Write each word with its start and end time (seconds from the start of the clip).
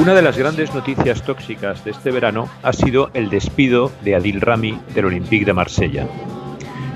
Una 0.00 0.14
de 0.14 0.22
las 0.22 0.38
grandes 0.38 0.74
noticias 0.74 1.22
tóxicas 1.22 1.84
de 1.84 1.90
este 1.90 2.10
verano 2.10 2.48
ha 2.62 2.72
sido 2.72 3.10
el 3.12 3.28
despido 3.28 3.92
de 4.02 4.14
Adil 4.14 4.40
Rami 4.40 4.80
del 4.94 5.04
Olympique 5.04 5.44
de 5.44 5.52
Marsella. 5.52 6.08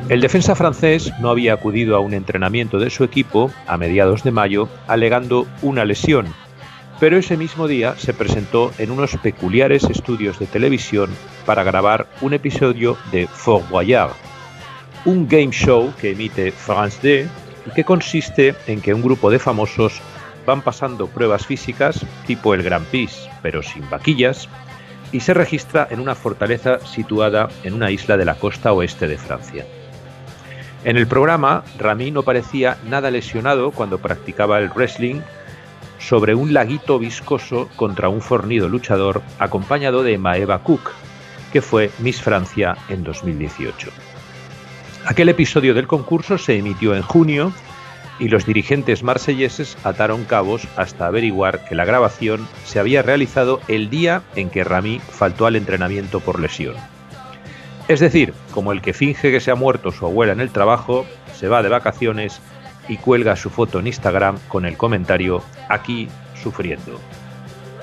El 0.09 0.23
defensa 0.23 0.55
francés 0.55 1.13
no 1.21 1.29
había 1.29 1.53
acudido 1.53 1.97
a 1.97 2.01
un 2.01 2.15
entrenamiento 2.15 2.79
de 2.79 2.89
su 2.89 3.05
equipo 3.05 3.51
a 3.67 3.77
mediados 3.77 4.25
de 4.25 4.31
mayo 4.31 4.71
alegando 4.87 5.47
una 5.61 5.85
lesión, 5.85 6.29
pero 6.99 7.19
ese 7.19 7.37
mismo 7.37 7.69
día 7.69 7.95
se 7.99 8.15
presentó 8.15 8.73
en 8.79 8.91
unos 8.91 9.19
peculiares 9.19 9.85
estudios 9.85 10.39
de 10.39 10.47
televisión 10.47 11.11
para 11.45 11.63
grabar 11.63 12.07
un 12.23 12.33
episodio 12.33 12.97
de 13.13 13.27
Fort 13.27 13.69
Boyard, 13.69 14.13
un 15.05 15.29
game 15.29 15.51
show 15.51 15.93
que 16.01 16.13
emite 16.13 16.53
France 16.53 17.23
2 17.27 17.31
y 17.67 17.71
que 17.75 17.85
consiste 17.85 18.55
en 18.67 18.81
que 18.81 18.95
un 18.95 19.03
grupo 19.03 19.31
de 19.31 19.39
famosos 19.39 20.01
van 20.47 20.63
pasando 20.63 21.07
pruebas 21.07 21.47
físicas 21.47 22.05
tipo 22.27 22.55
el 22.55 22.63
Grand 22.63 22.87
Prix, 22.87 23.29
pero 23.43 23.63
sin 23.63 23.89
vaquillas, 23.91 24.49
y 25.13 25.21
se 25.21 25.35
registra 25.35 25.87
en 25.91 26.01
una 26.01 26.15
fortaleza 26.15 26.81
situada 26.81 27.49
en 27.63 27.75
una 27.75 27.91
isla 27.91 28.17
de 28.17 28.25
la 28.25 28.35
costa 28.35 28.73
oeste 28.73 29.07
de 29.07 29.19
Francia. 29.19 29.65
En 30.85 30.97
el 30.97 31.07
programa, 31.07 31.65
Rami 31.79 32.11
no 32.11 32.23
parecía 32.23 32.77
nada 32.85 33.11
lesionado 33.11 33.71
cuando 33.71 33.99
practicaba 33.99 34.59
el 34.59 34.71
wrestling 34.71 35.21
sobre 35.99 36.35
un 36.35 36.53
laguito 36.53 36.99
viscoso 36.99 37.71
contra 37.77 38.09
un 38.09 38.21
fornido 38.21 38.69
luchador 38.69 39.23
acompañado 39.39 40.03
de 40.03 40.19
Maeva 40.19 40.63
Cook, 40.63 40.91
que 41.53 41.63
fue 41.63 41.91
Miss 42.01 42.21
Francia 42.21 42.77
en 42.89 43.05
2018. 43.05 43.91
Aquel 45.07 45.29
episodio 45.29 45.75
del 45.75 45.87
concurso 45.87 46.37
se 46.37 46.59
emitió 46.59 46.95
en 46.95 47.03
junio 47.03 47.53
y 48.19 48.29
los 48.29 48.47
dirigentes 48.47 49.03
marselleses 49.03 49.77
ataron 49.85 50.25
cabos 50.25 50.69
hasta 50.77 51.07
averiguar 51.07 51.65
que 51.65 51.75
la 51.75 51.85
grabación 51.85 52.47
se 52.65 52.79
había 52.79 53.03
realizado 53.03 53.61
el 53.69 53.91
día 53.91 54.23
en 54.37 54.51
que 54.51 54.65
Rami 54.65 55.01
faltó 55.01 55.47
al 55.47 55.57
entrenamiento 55.57 56.21
por 56.21 56.41
lesión. 56.41 56.75
Es 57.89 58.01
decir, 58.01 58.33
como 58.53 58.73
el 58.73 58.81
que 58.81 58.95
finge 58.95 59.31
que 59.31 59.41
se 59.41 59.51
ha 59.51 59.57
muerto 59.57 59.93
su 59.93 60.07
abuela 60.07 60.33
en 60.33 60.41
el 60.41 60.51
trabajo, 60.51 61.05
se 61.35 61.49
va 61.49 61.63
de 61.63 61.69
vacaciones 61.69 62.41
y 62.89 62.97
cuelga 62.97 63.37
su 63.37 63.51
foto 63.51 63.79
en 63.79 63.89
Instagram 63.89 64.39
con 64.49 64.65
el 64.65 64.77
comentario 64.77 65.43
aquí 65.69 66.09
sufriendo. 66.41 67.01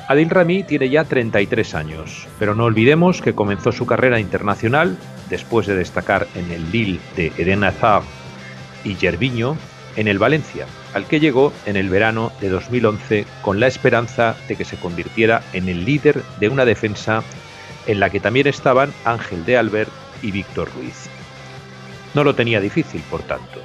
Adil 0.07 0.29
Rami 0.29 0.63
tiene 0.63 0.89
ya 0.89 1.03
33 1.03 1.75
años, 1.75 2.27
pero 2.39 2.55
no 2.55 2.65
olvidemos 2.65 3.21
que 3.21 3.35
comenzó 3.35 3.71
su 3.71 3.85
carrera 3.85 4.19
internacional 4.19 4.97
después 5.29 5.67
de 5.67 5.75
destacar 5.75 6.27
en 6.35 6.51
el 6.51 6.71
Lille 6.71 6.99
de 7.15 7.31
Eden 7.37 7.63
Hazard 7.63 8.03
y 8.83 8.95
Gerviño 8.95 9.55
en 9.95 10.07
el 10.07 10.19
Valencia, 10.19 10.65
al 10.93 11.05
que 11.05 11.19
llegó 11.19 11.53
en 11.65 11.75
el 11.75 11.89
verano 11.89 12.31
de 12.41 12.49
2011 12.49 13.25
con 13.41 13.59
la 13.59 13.67
esperanza 13.67 14.35
de 14.47 14.55
que 14.55 14.65
se 14.65 14.77
convirtiera 14.77 15.41
en 15.53 15.69
el 15.69 15.85
líder 15.85 16.23
de 16.39 16.49
una 16.49 16.65
defensa 16.65 17.23
en 17.87 17.99
la 17.99 18.09
que 18.09 18.19
también 18.19 18.47
estaban 18.47 18.93
Ángel 19.05 19.45
de 19.45 19.57
Albert 19.57 19.91
y 20.21 20.31
Víctor 20.31 20.69
Ruiz. 20.75 21.09
No 22.13 22.23
lo 22.23 22.35
tenía 22.35 22.59
difícil, 22.59 23.01
por 23.09 23.21
tanto. 23.23 23.61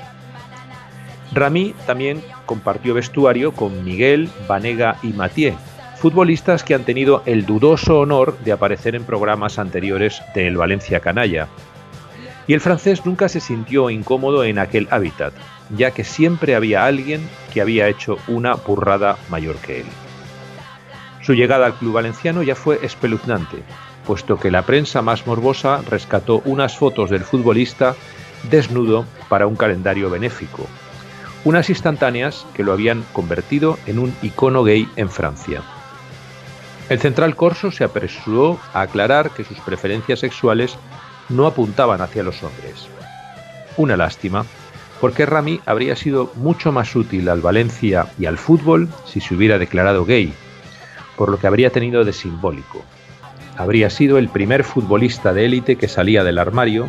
Rami 1.32 1.74
también 1.86 2.22
compartió 2.46 2.94
vestuario 2.94 3.52
con 3.52 3.84
Miguel, 3.84 4.30
Vanega 4.48 4.96
y 5.02 5.08
Mathieu, 5.08 5.54
futbolistas 5.96 6.62
que 6.62 6.74
han 6.74 6.84
tenido 6.84 7.22
el 7.26 7.44
dudoso 7.44 8.00
honor 8.00 8.38
de 8.38 8.52
aparecer 8.52 8.94
en 8.94 9.04
programas 9.04 9.58
anteriores 9.58 10.22
del 10.34 10.56
Valencia 10.56 11.00
Canalla. 11.00 11.48
Y 12.46 12.54
el 12.54 12.60
francés 12.60 13.04
nunca 13.04 13.28
se 13.28 13.40
sintió 13.40 13.90
incómodo 13.90 14.44
en 14.44 14.58
aquel 14.58 14.86
hábitat, 14.90 15.32
ya 15.76 15.90
que 15.90 16.04
siempre 16.04 16.54
había 16.54 16.84
alguien 16.84 17.28
que 17.52 17.60
había 17.60 17.88
hecho 17.88 18.18
una 18.28 18.54
burrada 18.54 19.16
mayor 19.28 19.56
que 19.56 19.80
él. 19.80 19.86
Su 21.22 21.34
llegada 21.34 21.66
al 21.66 21.74
club 21.74 21.94
valenciano 21.94 22.44
ya 22.44 22.54
fue 22.54 22.78
espeluznante, 22.82 23.58
puesto 24.06 24.38
que 24.38 24.52
la 24.52 24.62
prensa 24.62 25.02
más 25.02 25.26
morbosa 25.26 25.82
rescató 25.90 26.40
unas 26.44 26.76
fotos 26.76 27.10
del 27.10 27.24
futbolista 27.24 27.96
desnudo 28.48 29.04
para 29.28 29.48
un 29.48 29.56
calendario 29.56 30.08
benéfico, 30.08 30.66
unas 31.44 31.68
instantáneas 31.68 32.46
que 32.54 32.62
lo 32.62 32.72
habían 32.72 33.04
convertido 33.12 33.78
en 33.86 33.98
un 33.98 34.14
icono 34.22 34.62
gay 34.62 34.88
en 34.94 35.10
Francia. 35.10 35.62
El 36.88 37.00
central 37.00 37.34
corso 37.34 37.72
se 37.72 37.82
apresuró 37.82 38.60
a 38.72 38.82
aclarar 38.82 39.30
que 39.30 39.42
sus 39.42 39.58
preferencias 39.58 40.20
sexuales 40.20 40.76
no 41.28 41.46
apuntaban 41.46 42.00
hacia 42.00 42.22
los 42.22 42.42
hombres. 42.42 42.88
Una 43.76 43.96
lástima, 43.96 44.44
porque 45.00 45.26
Rami 45.26 45.60
habría 45.66 45.96
sido 45.96 46.32
mucho 46.34 46.72
más 46.72 46.94
útil 46.96 47.28
al 47.28 47.40
Valencia 47.40 48.06
y 48.18 48.26
al 48.26 48.38
fútbol 48.38 48.88
si 49.04 49.20
se 49.20 49.34
hubiera 49.34 49.58
declarado 49.58 50.04
gay, 50.04 50.32
por 51.16 51.28
lo 51.28 51.38
que 51.38 51.46
habría 51.46 51.70
tenido 51.70 52.04
de 52.04 52.12
simbólico. 52.12 52.84
Habría 53.56 53.90
sido 53.90 54.18
el 54.18 54.28
primer 54.28 54.64
futbolista 54.64 55.32
de 55.32 55.46
élite 55.46 55.76
que 55.76 55.88
salía 55.88 56.24
del 56.24 56.38
armario, 56.38 56.88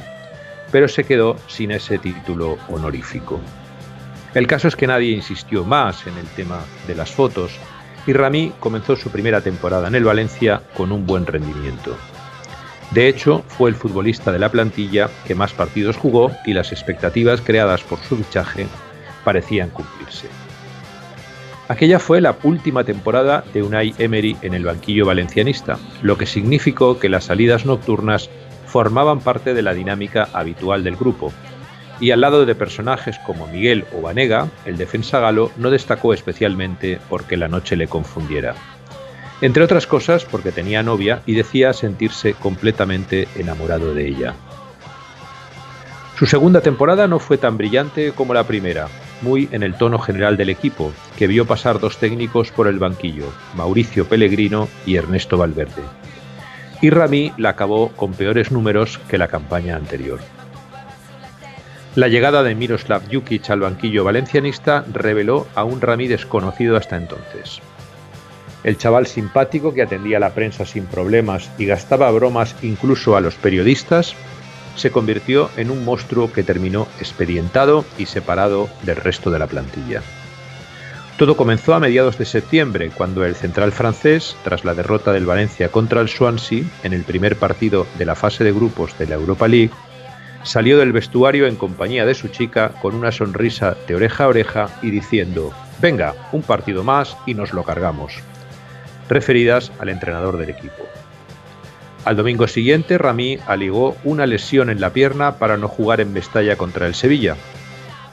pero 0.71 0.87
se 0.87 1.05
quedó 1.05 1.37
sin 1.47 1.71
ese 1.71 1.97
título 1.97 2.57
honorífico. 2.67 3.39
El 4.33 4.47
caso 4.47 4.67
es 4.67 4.75
que 4.75 4.87
nadie 4.87 5.11
insistió 5.11 5.63
más 5.63 6.05
en 6.07 6.17
el 6.17 6.27
tema 6.27 6.59
de 6.87 6.95
las 6.95 7.11
fotos 7.11 7.51
y 8.05 8.13
Rami 8.13 8.53
comenzó 8.59 8.95
su 8.95 9.09
primera 9.09 9.41
temporada 9.41 9.87
en 9.87 9.95
el 9.95 10.03
Valencia 10.03 10.61
con 10.75 10.91
un 10.91 11.05
buen 11.05 11.25
rendimiento. 11.25 11.97
De 12.91 13.07
hecho, 13.07 13.43
fue 13.47 13.69
el 13.69 13.75
futbolista 13.75 14.31
de 14.31 14.39
la 14.39 14.49
plantilla 14.49 15.09
que 15.25 15.35
más 15.35 15.53
partidos 15.53 15.97
jugó 15.97 16.31
y 16.45 16.53
las 16.53 16.71
expectativas 16.71 17.41
creadas 17.41 17.83
por 17.83 17.99
su 17.99 18.15
fichaje 18.15 18.67
parecían 19.25 19.69
cumplirse. 19.69 20.27
Aquella 21.67 21.99
fue 21.99 22.21
la 22.21 22.37
última 22.43 22.85
temporada 22.85 23.43
de 23.53 23.61
Unai 23.61 23.93
Emery 23.97 24.37
en 24.41 24.53
el 24.53 24.63
banquillo 24.63 25.05
valencianista, 25.05 25.77
lo 26.01 26.17
que 26.17 26.25
significó 26.25 26.97
que 26.97 27.09
las 27.09 27.25
salidas 27.25 27.65
nocturnas 27.65 28.29
formaban 28.67 29.19
parte 29.19 29.53
de 29.53 29.61
la 29.61 29.73
dinámica 29.73 30.29
habitual 30.31 30.85
del 30.85 30.95
grupo, 30.95 31.33
y 31.99 32.11
al 32.11 32.21
lado 32.21 32.45
de 32.45 32.55
personajes 32.55 33.19
como 33.25 33.47
Miguel 33.47 33.83
o 33.93 34.01
Vanega, 34.01 34.47
el 34.65 34.77
defensa 34.77 35.19
galo 35.19 35.51
no 35.57 35.69
destacó 35.69 36.13
especialmente 36.13 36.99
porque 37.09 37.35
la 37.35 37.49
noche 37.49 37.75
le 37.75 37.87
confundiera 37.87 38.55
entre 39.41 39.63
otras 39.63 39.85
cosas 39.87 40.25
porque 40.25 40.51
tenía 40.51 40.83
novia 40.83 41.21
y 41.25 41.35
decía 41.35 41.73
sentirse 41.73 42.33
completamente 42.33 43.27
enamorado 43.35 43.93
de 43.93 44.07
ella. 44.07 44.33
Su 46.17 46.25
segunda 46.25 46.61
temporada 46.61 47.07
no 47.07 47.19
fue 47.19 47.37
tan 47.37 47.57
brillante 47.57 48.11
como 48.11 48.33
la 48.33 48.45
primera, 48.45 48.87
muy 49.21 49.47
en 49.51 49.61
el 49.61 49.75
tono 49.75 49.99
general 49.99 50.35
del 50.35 50.49
equipo, 50.49 50.91
que 51.15 51.27
vio 51.27 51.45
pasar 51.45 51.79
dos 51.79 51.97
técnicos 51.97 52.51
por 52.51 52.67
el 52.67 52.79
banquillo, 52.79 53.31
Mauricio 53.55 54.05
Pellegrino 54.05 54.67
y 54.85 54.95
Ernesto 54.95 55.37
Valverde. 55.37 55.83
Y 56.81 56.89
Rami 56.89 57.33
la 57.37 57.49
acabó 57.49 57.89
con 57.89 58.13
peores 58.13 58.51
números 58.51 58.99
que 59.07 59.19
la 59.19 59.27
campaña 59.27 59.75
anterior. 59.75 60.19
La 61.93 62.07
llegada 62.07 62.41
de 62.43 62.55
Miroslav 62.55 63.03
Jukic 63.11 63.49
al 63.51 63.59
banquillo 63.59 64.03
valencianista 64.03 64.85
reveló 64.91 65.47
a 65.53 65.63
un 65.63 65.81
Rami 65.81 66.07
desconocido 66.07 66.77
hasta 66.77 66.97
entonces. 66.97 67.61
El 68.67 68.77
chaval 68.77 69.07
simpático 69.07 69.73
que 69.73 69.81
atendía 69.81 70.19
la 70.19 70.33
prensa 70.33 70.65
sin 70.65 70.87
problemas 70.87 71.49
y 71.57 71.65
gastaba 71.65 72.11
bromas 72.11 72.53
incluso 72.61 73.15
a 73.15 73.21
los 73.21 73.35
periodistas, 73.35 74.13
se 74.75 74.91
convirtió 74.91 75.49
en 75.55 75.71
un 75.71 75.85
monstruo 75.85 76.33
que 76.33 76.43
terminó 76.43 76.85
expedientado 76.99 77.85
y 77.97 78.07
separado 78.07 78.67
del 78.83 78.97
resto 78.97 79.31
de 79.31 79.39
la 79.39 79.47
plantilla. 79.47 80.01
Todo 81.17 81.37
comenzó 81.37 81.75
a 81.75 81.79
mediados 81.79 82.17
de 82.17 82.25
septiembre, 82.25 82.91
cuando 82.93 83.23
el 83.23 83.35
central 83.35 83.71
francés, 83.71 84.35
tras 84.43 84.65
la 84.65 84.73
derrota 84.73 85.13
del 85.13 85.25
Valencia 85.25 85.69
contra 85.69 86.01
el 86.01 86.09
Swansea 86.09 86.65
en 86.83 86.91
el 86.91 87.03
primer 87.03 87.37
partido 87.37 87.87
de 87.97 88.03
la 88.03 88.15
fase 88.15 88.43
de 88.43 88.51
grupos 88.51 88.97
de 88.99 89.07
la 89.07 89.15
Europa 89.15 89.47
League, 89.47 89.71
salió 90.43 90.77
del 90.77 90.91
vestuario 90.91 91.47
en 91.47 91.55
compañía 91.55 92.05
de 92.05 92.15
su 92.15 92.27
chica 92.27 92.73
con 92.81 92.95
una 92.95 93.13
sonrisa 93.13 93.77
de 93.87 93.95
oreja 93.95 94.25
a 94.25 94.27
oreja 94.27 94.69
y 94.81 94.91
diciendo, 94.91 95.53
venga, 95.79 96.15
un 96.33 96.41
partido 96.41 96.83
más 96.83 97.15
y 97.25 97.33
nos 97.33 97.53
lo 97.53 97.63
cargamos 97.63 98.21
referidas 99.09 99.71
al 99.79 99.89
entrenador 99.89 100.37
del 100.37 100.49
equipo. 100.49 100.83
Al 102.05 102.15
domingo 102.15 102.47
siguiente, 102.47 102.97
Rami 102.97 103.37
alegó 103.47 103.97
una 104.03 104.25
lesión 104.25 104.69
en 104.69 104.79
la 104.79 104.91
pierna 104.91 105.35
para 105.35 105.57
no 105.57 105.67
jugar 105.67 105.99
en 105.99 106.13
Mestalla 106.13 106.55
contra 106.55 106.87
el 106.87 106.95
Sevilla. 106.95 107.35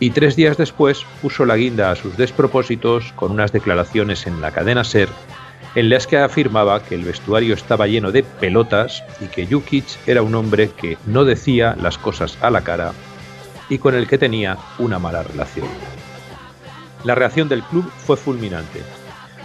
Y 0.01 0.11
tres 0.11 0.35
días 0.35 0.57
después 0.57 1.07
puso 1.23 1.47
la 1.47 1.57
guinda 1.57 1.91
a 1.91 1.97
sus 1.97 2.17
despropósitos 2.17 3.13
con 3.13 3.31
unas 3.31 3.53
declaraciones 3.53 4.27
en 4.27 4.41
la 4.41 4.51
cadena 4.51 4.83
Ser 4.83 5.09
en 5.75 5.91
las 5.91 6.07
que 6.07 6.19
afirmaba 6.19 6.83
que 6.83 6.95
el 6.95 7.05
vestuario 7.05 7.55
estaba 7.55 7.87
lleno 7.87 8.13
de 8.13 8.23
pelotas 8.23 9.03
y 9.21 9.27
que 9.27 9.47
Jukic 9.47 9.85
era 10.07 10.23
un 10.23 10.35
hombre 10.35 10.71
que 10.71 10.99
no 11.07 11.25
decía 11.25 11.77
las 11.81 11.99
cosas 11.99 12.39
a 12.41 12.51
la 12.51 12.63
cara 12.63 12.93
y 13.69 13.79
con 13.79 13.95
el 13.95 14.07
que 14.07 14.19
tenía 14.19 14.57
una 14.79 14.99
mala 14.99 15.23
relación. 15.23 15.67
La 17.03 17.15
reacción 17.15 17.49
del 17.49 17.63
club 17.63 17.91
fue 17.99 18.17
fulminante. 18.17 18.81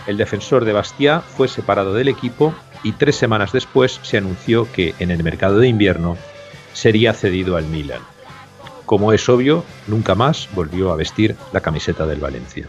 El 0.10 0.18
defensor 0.18 0.66
de 0.66 0.74
Bastia 0.74 1.20
fue 1.22 1.48
separado 1.48 1.94
del 1.94 2.08
equipo 2.08 2.56
y 2.84 2.94
tres 2.94 3.16
semanas 3.16 3.52
después 3.52 4.00
se 4.02 4.18
anunció 4.18 4.68
que 4.72 4.96
en 4.98 5.12
el 5.12 5.24
mercado 5.24 5.60
de 5.60 5.68
invierno 5.68 6.18
sería 6.74 7.14
cedido 7.14 7.58
al 7.58 7.66
Milan. 7.68 8.02
Como 8.88 9.14
es 9.14 9.30
obvio, 9.30 9.64
nunca 9.86 10.16
más 10.16 10.50
volvió 10.56 10.92
a 10.92 10.96
vestir 10.96 11.36
la 11.54 11.62
camiseta 11.62 12.08
del 12.08 12.20
Valencia. 12.22 12.68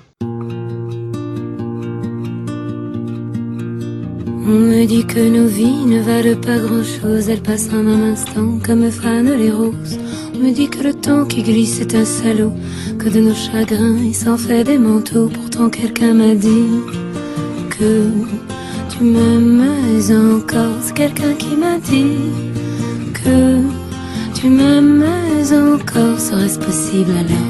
On 4.46 4.68
me 4.68 4.86
dit 4.86 5.06
que 5.06 5.30
nos 5.30 5.50
vies 5.50 5.86
ne 5.86 6.02
valent 6.02 6.40
pas 6.44 6.58
grand-chose, 6.60 7.30
elles 7.30 7.40
passent 7.40 7.72
en 7.72 7.86
un 7.86 8.02
instant 8.12 8.60
comme 8.62 8.90
fanent 8.90 9.34
les 9.38 9.50
roses. 9.50 9.98
On 10.34 10.40
me 10.40 10.52
dit 10.52 10.68
que 10.68 10.82
le 10.82 10.92
temps 10.92 11.24
qui 11.24 11.42
glisse 11.42 11.80
est 11.80 11.94
un 11.94 12.04
salaud, 12.04 12.52
que 12.98 13.08
de 13.08 13.20
nos 13.20 13.34
chagrins 13.34 13.96
il 13.96 14.14
s'en 14.14 14.36
fait 14.36 14.64
des 14.64 14.76
manteaux. 14.76 15.30
Pourtant 15.32 15.70
quelqu'un 15.70 16.12
m'a 16.12 16.34
dit 16.34 16.99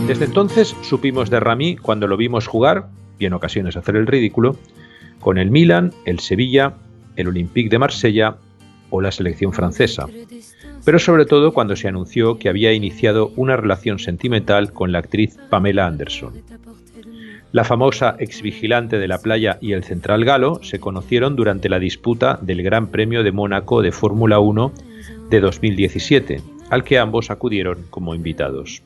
Desde 0.07 0.27
entonces 0.27 0.77
supimos 0.83 1.31
de 1.31 1.41
Rami 1.41 1.77
cuando 1.77 2.07
lo 2.07 2.17
vimos 2.17 2.47
jugar, 2.47 2.87
y 3.19 3.27
en 3.27 3.33
ocasiones 3.33 3.77
hacer 3.77 3.97
el 3.97 4.07
ridículo, 4.07 4.55
con 5.19 5.37
el 5.37 5.51
Milan, 5.51 5.93
el 6.05 6.21
Sevilla, 6.21 6.75
el 7.17 7.27
Olympique 7.27 7.69
de 7.69 7.81
Marsella 7.81 8.37
o 8.91 9.01
la 9.01 9.11
selección 9.11 9.53
francesa, 9.53 10.07
pero 10.85 11.01
sobre 11.01 11.27
todo 11.27 11.53
cuando 11.53 11.75
se 11.75 11.89
anunció 11.89 12.39
que 12.39 12.49
había 12.49 12.73
iniciado 12.73 13.33
una 13.35 13.57
relación 13.57 13.99
sentimental 13.99 14.73
con 14.73 14.93
la 14.93 15.01
actriz 15.01 15.37
Pamela 15.51 15.89
Anderson. 15.89 16.35
La 17.53 17.65
famosa 17.65 18.15
exvigilante 18.21 19.01
de 19.01 19.09
la 19.09 19.19
playa 19.19 19.59
y 19.61 19.73
el 19.73 19.83
central 19.83 20.25
galo 20.25 20.61
se 20.63 20.79
conocieron 20.79 21.35
durante 21.35 21.69
la 21.69 21.81
disputa 21.81 22.39
del 22.41 22.63
Gran 22.63 22.87
Premio 22.87 23.25
de 23.25 23.33
Mónaco 23.33 23.83
de 23.83 23.91
Fórmula 23.91 24.39
1 24.39 24.73
de 25.31 25.41
2017, 25.41 26.43
al 26.71 26.85
que 26.85 26.99
ambos 27.01 27.29
acudieron 27.29 27.87
como 27.91 28.15
invitados. 28.15 28.83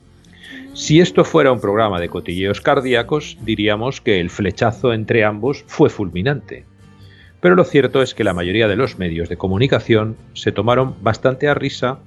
Si 0.73 0.99
esto 1.01 1.25
fuera 1.25 1.53
un 1.53 1.61
programa 1.61 2.01
de 2.01 2.09
cotilleos 2.09 2.63
cardíacos, 2.63 3.37
diríamos 3.43 4.01
que 4.01 4.19
el 4.19 4.31
flechazo 4.31 4.95
entre 4.95 5.25
ambos 5.25 5.63
fue 5.67 5.91
fulminante. 5.91 6.65
Pero 7.43 7.57
lo 7.57 7.65
cierto 7.65 8.01
es 8.01 8.15
que 8.15 8.25
la 8.25 8.33
mayoría 8.33 8.67
de 8.67 8.77
los 8.77 8.99
medios 8.99 9.29
de 9.29 9.37
comunicación 9.37 10.17
se 10.33 10.53
tomaron 10.53 10.95
bastante 11.03 11.49
a 11.49 11.55
risa 11.55 11.99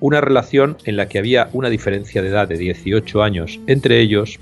una 0.00 0.20
relación 0.20 0.76
en 0.84 0.96
la 0.96 1.06
que 1.06 1.20
había 1.20 1.50
una 1.52 1.68
diferencia 1.68 2.20
de 2.20 2.30
edad 2.30 2.48
de 2.48 2.58
18 2.58 3.22
años 3.22 3.60
entre 3.68 4.00
ellos 4.00 4.40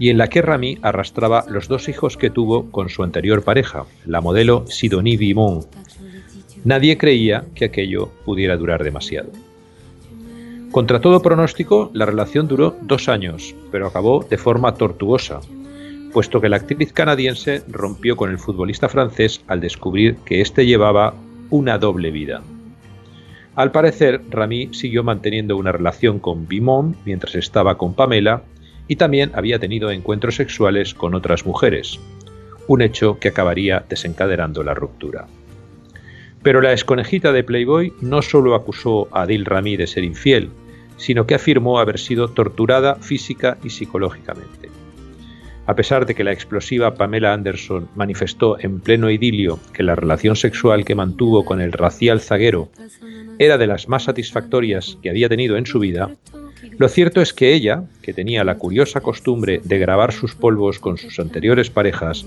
y 0.00 0.08
en 0.08 0.16
la 0.16 0.28
que 0.28 0.40
Rami 0.40 0.78
arrastraba 0.80 1.44
los 1.46 1.68
dos 1.68 1.90
hijos 1.90 2.16
que 2.16 2.30
tuvo 2.30 2.70
con 2.70 2.88
su 2.88 3.02
anterior 3.02 3.44
pareja, 3.44 3.84
la 4.06 4.22
modelo 4.22 4.64
Sidonie 4.66 5.18
Vimon. 5.18 5.66
Nadie 6.64 6.96
creía 6.96 7.44
que 7.54 7.66
aquello 7.66 8.08
pudiera 8.24 8.56
durar 8.56 8.82
demasiado. 8.82 9.30
Contra 10.72 11.02
todo 11.02 11.20
pronóstico, 11.20 11.90
la 11.92 12.06
relación 12.06 12.48
duró 12.48 12.74
dos 12.80 13.10
años, 13.10 13.54
pero 13.70 13.86
acabó 13.86 14.24
de 14.24 14.38
forma 14.38 14.72
tortuosa, 14.72 15.40
puesto 16.14 16.40
que 16.40 16.48
la 16.48 16.56
actriz 16.56 16.94
canadiense 16.94 17.62
rompió 17.68 18.16
con 18.16 18.30
el 18.30 18.38
futbolista 18.38 18.88
francés 18.88 19.42
al 19.48 19.60
descubrir 19.60 20.16
que 20.24 20.40
éste 20.40 20.64
llevaba 20.64 21.12
una 21.50 21.76
doble 21.76 22.10
vida. 22.10 22.42
Al 23.54 23.70
parecer, 23.70 24.22
Rami 24.30 24.72
siguió 24.72 25.04
manteniendo 25.04 25.58
una 25.58 25.72
relación 25.72 26.20
con 26.20 26.48
Bimon 26.48 26.96
mientras 27.04 27.34
estaba 27.34 27.76
con 27.76 27.92
Pamela 27.92 28.44
y 28.90 28.96
también 28.96 29.30
había 29.34 29.60
tenido 29.60 29.92
encuentros 29.92 30.34
sexuales 30.34 30.94
con 30.94 31.14
otras 31.14 31.46
mujeres, 31.46 32.00
un 32.66 32.82
hecho 32.82 33.20
que 33.20 33.28
acabaría 33.28 33.84
desencadenando 33.88 34.64
la 34.64 34.74
ruptura. 34.74 35.28
Pero 36.42 36.60
la 36.60 36.72
esconejita 36.72 37.30
de 37.30 37.44
Playboy 37.44 37.92
no 38.00 38.20
solo 38.20 38.56
acusó 38.56 39.06
a 39.12 39.22
Adil 39.22 39.44
Rami 39.44 39.76
de 39.76 39.86
ser 39.86 40.02
infiel, 40.02 40.50
sino 40.96 41.24
que 41.24 41.36
afirmó 41.36 41.78
haber 41.78 42.00
sido 42.00 42.30
torturada 42.30 42.96
física 42.96 43.58
y 43.62 43.70
psicológicamente. 43.70 44.70
A 45.66 45.76
pesar 45.76 46.04
de 46.04 46.16
que 46.16 46.24
la 46.24 46.32
explosiva 46.32 46.94
Pamela 46.94 47.32
Anderson 47.32 47.88
manifestó 47.94 48.58
en 48.58 48.80
pleno 48.80 49.08
idilio 49.08 49.60
que 49.72 49.84
la 49.84 49.94
relación 49.94 50.34
sexual 50.34 50.84
que 50.84 50.96
mantuvo 50.96 51.44
con 51.44 51.60
el 51.60 51.70
racial 51.70 52.20
zaguero 52.20 52.70
era 53.38 53.56
de 53.56 53.68
las 53.68 53.88
más 53.88 54.02
satisfactorias 54.02 54.98
que 55.00 55.10
había 55.10 55.28
tenido 55.28 55.56
en 55.56 55.66
su 55.66 55.78
vida, 55.78 56.10
lo 56.78 56.88
cierto 56.88 57.20
es 57.20 57.32
que 57.32 57.54
ella, 57.54 57.84
que 58.02 58.12
tenía 58.12 58.44
la 58.44 58.56
curiosa 58.56 59.00
costumbre 59.00 59.60
de 59.64 59.78
grabar 59.78 60.12
sus 60.12 60.34
polvos 60.34 60.78
con 60.78 60.98
sus 60.98 61.18
anteriores 61.18 61.70
parejas, 61.70 62.24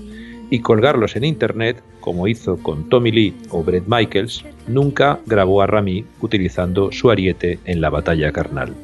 y 0.50 0.60
colgarlos 0.60 1.16
en 1.16 1.24
Internet, 1.24 1.82
como 2.00 2.28
hizo 2.28 2.58
con 2.58 2.88
Tommy 2.88 3.10
Lee 3.10 3.34
o 3.50 3.64
Brett 3.64 3.84
Michaels, 3.86 4.44
nunca 4.68 5.18
grabó 5.26 5.62
a 5.62 5.66
Rami 5.66 6.04
utilizando 6.20 6.92
su 6.92 7.10
ariete 7.10 7.58
en 7.64 7.80
la 7.80 7.90
batalla 7.90 8.30
carnal. 8.30 8.74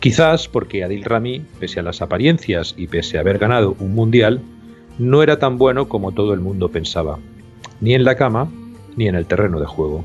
Quizás 0.00 0.48
porque 0.48 0.84
Adil 0.84 1.04
Rami, 1.04 1.42
pese 1.58 1.80
a 1.80 1.82
las 1.82 2.02
apariencias 2.02 2.74
y 2.76 2.88
pese 2.88 3.16
a 3.16 3.20
haber 3.20 3.38
ganado 3.38 3.76
un 3.78 3.94
mundial, 3.94 4.42
no 4.98 5.22
era 5.22 5.38
tan 5.38 5.56
bueno 5.56 5.88
como 5.88 6.12
todo 6.12 6.34
el 6.34 6.40
mundo 6.40 6.68
pensaba, 6.68 7.18
ni 7.80 7.94
en 7.94 8.04
la 8.04 8.16
cama 8.16 8.50
ni 8.96 9.08
en 9.08 9.14
el 9.14 9.26
terreno 9.26 9.58
de 9.60 9.66
juego. 9.66 10.04